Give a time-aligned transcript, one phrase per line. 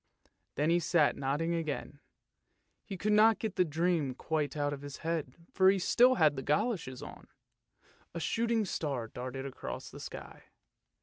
[0.55, 1.99] Then he sat nodding again,
[2.83, 6.35] he could not get the dream quite out of his head, for he still had
[6.35, 7.27] the goloshes on.
[8.15, 10.45] A shooting star darted across the sky.